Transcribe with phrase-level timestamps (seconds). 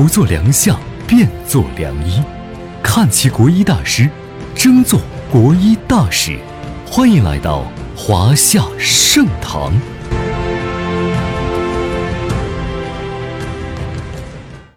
[0.00, 2.22] 不做良相，便做良医。
[2.82, 4.08] 看齐国医大师，
[4.54, 4.98] 争做
[5.30, 6.38] 国医大使。
[6.86, 9.70] 欢迎来到华夏盛堂。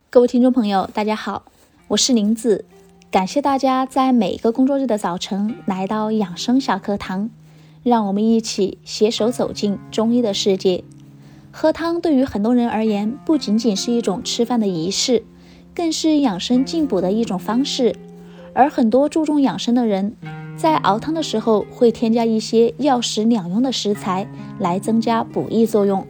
[0.10, 1.46] 各位听众朋友，大家好，
[1.88, 2.66] 我是林子，
[3.10, 7.30] 感谢大家在每一个工作日的早晨来到养生小课堂，
[7.82, 10.84] 让我们一起携手走进中医的世界。
[11.56, 15.24] 喝汤对于很多人而言，不仅仅是一种吃饭的仪式，
[15.76, 17.96] 更是养生进补的一种方式。
[18.54, 20.16] 而很多注重养生的人，
[20.58, 26.08] 在熬汤的时候会添加一些药食两用的食材，来增加补益作用。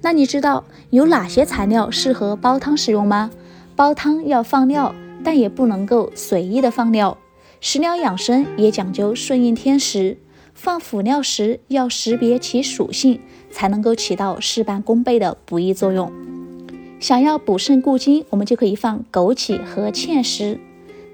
[0.00, 3.30] 那你知道有哪些材料适合煲汤使用吗？
[3.76, 7.18] 煲汤要放料，但也不能够随意的放料。
[7.60, 10.16] 食疗养生也讲究顺应天时，
[10.54, 13.20] 放辅料时要识别其属性，
[13.56, 16.12] 才能够起到事半功倍的补益作用。
[17.00, 20.60] 想要补肾固精，我们就可以放枸杞和芡实。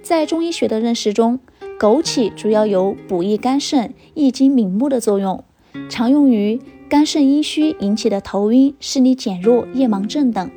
[0.02, 1.38] 在中医学的认识中，
[1.78, 5.44] 枸杞主要有补益肝肾、益精明目的作用，
[5.88, 10.50] 常用于肝肾阴虚引起的头晕、视力减弱、夜盲症等。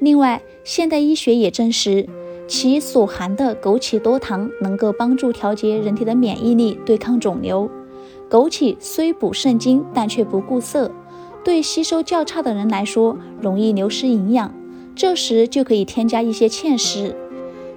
[0.00, 2.08] 另外，现代医学也证实，
[2.48, 7.70] 其所含的枸杞多糖能够帮助调节人体的免疫力，对抗肿瘤。
[8.30, 10.90] 枸杞虽补肾精，但却不固涩，
[11.46, 14.52] 对吸收较差的人来说，容易流失营养。
[14.96, 17.14] 这时就可以添加一些芡实。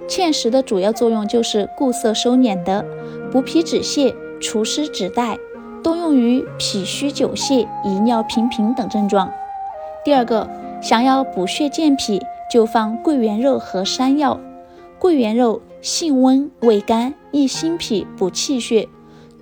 [0.08, 2.84] 芡实的主要作用就是固涩收敛的，
[3.30, 5.38] 补脾止泻、除湿止带，
[5.84, 9.30] 多用于脾虚久泻、遗尿频频等症状。
[10.04, 10.50] 第二个。
[10.82, 14.40] 想要补血健脾，就放桂圆肉和山药。
[14.98, 18.88] 桂圆肉性温味甘，益心脾补气血，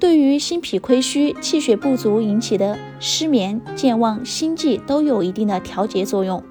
[0.01, 6.43] 对于心脾亏虚、气血不足引起的失眠、健忘、心悸都有一定的调节作用。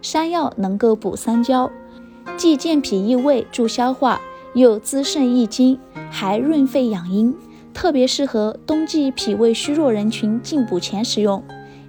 [0.00, 1.70] 山药能够补三焦，
[2.36, 4.20] 既健脾益胃助消化，
[4.54, 5.78] 又滋肾益精，
[6.10, 7.34] 还润肺养阴，
[7.74, 11.42] 特别适合冬季脾胃虚弱人群进补前食用。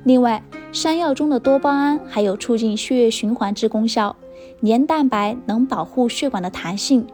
[0.03, 0.43] 另外，
[0.73, 4.17] 山药中的多巴胺还有促进血液循环之功效，
[4.59, 7.07] 黏蛋白能保护血管的弹性，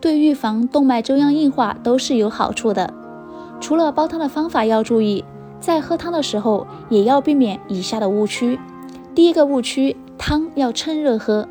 [0.00, 2.94] 对预防动脉粥样硬化都是有好处的。
[3.60, 5.24] 除了煲汤的方法要注意，
[5.60, 8.58] 在喝汤的时候也要避免以下的误区。
[9.14, 11.46] 第一个误区，汤要趁热喝，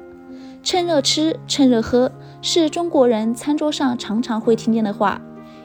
[0.63, 2.11] 趁热吃，趁热喝，
[2.41, 5.21] 是中国人餐桌上常常会听见的话，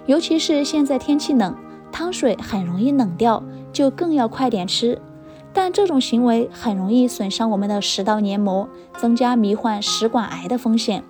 [0.06, 1.56] 尤其是现在天气冷，
[1.91, 5.00] 汤水很容易冷掉，就更要快点吃。
[5.53, 8.69] 但这种行为很容易损伤我们的食道黏膜，
[8.99, 11.05] 增加罹患食管癌的风险。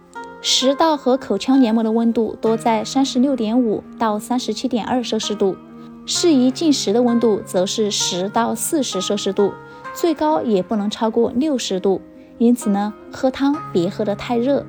[0.46, 5.56] 食道和口腔黏膜的温度多在三十六点五到三十七点二摄氏度，
[6.04, 9.54] 适宜进食的温度则是十到四十摄氏度，
[9.94, 12.02] 最高也不能超过六十度。
[12.36, 14.66] 因此呢，喝汤别喝得太热。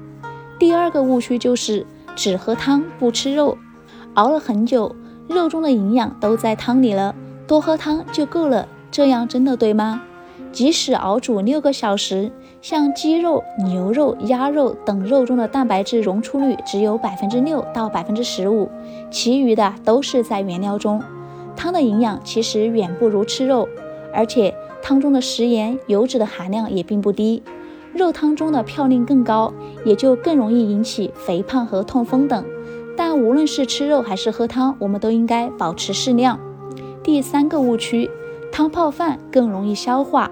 [0.58, 3.57] 第二个误区就是只喝汤不吃肉，
[4.13, 4.96] 熬了很久，
[5.28, 7.13] 肉中的营养都在汤里了，
[7.46, 8.66] 多喝汤就够了。
[8.90, 10.02] 这样真的对吗？
[10.51, 12.31] 即使熬煮六个小时，
[12.62, 18.69] 像鸡肉、牛肉、鸭肉等肉中的蛋白质溶出率只有百分之六到百分之十五，
[19.12, 21.01] 其余的都是在原料中。
[21.56, 23.68] 汤的营养其实远不如吃肉，
[24.13, 27.44] 而且汤中的食盐、油脂的含量也并不低，
[27.94, 29.53] 肉汤中的嘌呤更高，
[29.84, 32.45] 也就更容易引起肥胖和痛风等。
[32.97, 36.40] 但无论是吃肉还是喝汤，我们都应该保持适量。
[37.03, 38.09] 第三个误区。
[38.55, 40.31] 汤泡饭更容易消化，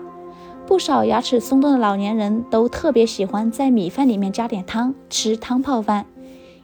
[0.65, 6.05] 不少牙齿松动的老年人都特别喜欢在米饭里面加点汤吃汤泡饭，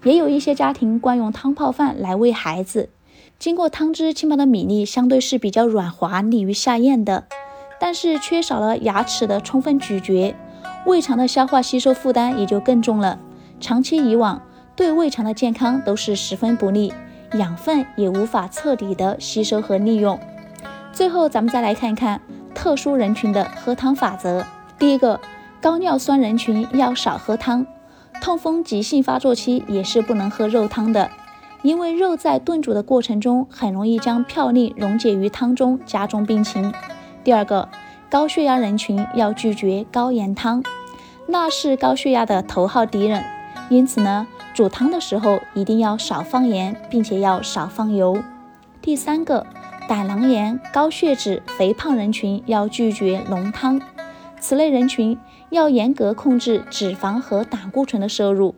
[0.05, 2.87] 也有一些家庭惯用汤泡饭来喂孩子。
[3.37, 7.25] 经过汤汁浸泡的米粒相对是比较软滑，利于下咽的，
[7.77, 10.33] 但是缺少了牙齿的充分咀嚼，
[10.85, 13.19] 胃肠的消化吸收负担也就更重了。
[13.59, 14.41] 长期以往，
[14.77, 16.93] 对胃肠的健康都是十分不利，
[17.33, 20.17] 养分也无法彻底的吸收和利用。
[20.91, 22.19] 最后，咱们再来看一看
[22.53, 24.45] 特殊人群的喝汤法则。
[24.77, 25.19] 第一个，
[25.61, 27.65] 高尿酸人群要少喝汤，
[28.19, 31.09] 痛风急性发作期也是不能喝肉汤的，
[31.61, 36.73] 因为肉在炖煮的过程中很容易将嘌呤溶解于汤中，加重病情。
[37.23, 37.69] 第二个，
[38.09, 40.61] 高血压人群要拒绝高盐汤，
[41.27, 43.23] 那是高血压的头号敌人。
[43.69, 48.21] 因此呢，煮汤的时候一定要少放盐，并且要少放油。
[48.81, 49.45] 第三个。
[49.89, 53.81] 胆囊炎、高血脂、肥胖人群要拒绝浓汤，
[54.39, 55.17] 此类人群
[55.49, 58.53] 要严格控制脂肪和胆固醇的摄入。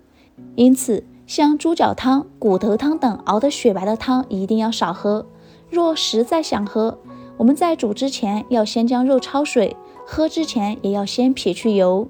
[0.56, 5.26] 因此，像猪脚汤、骨头汤等熬得雪白的汤一定要少喝。
[5.70, 7.00] 若实在想喝，
[7.38, 12.10] 我们在煮之前要先将肉焯水，喝之前也要先撇去油。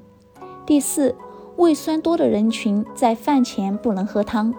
[0.65, 1.13] 第四，
[1.57, 4.51] 胃酸多的人群在饭前不能喝汤，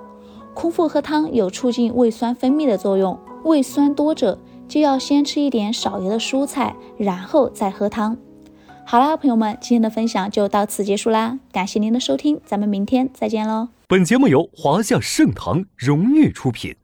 [0.54, 3.18] 空腹喝汤有促进胃酸分泌的作用。
[3.42, 4.38] 胃酸多者
[4.72, 8.16] 就要先吃一点少油的蔬菜，然后再喝汤。
[8.86, 13.68] 好啦，朋友们，今天的分享就到此结束啦，感谢您的收听，咱们明天再见喽。
[13.86, 16.74] 本节目由华夏盛唐荣誉出品。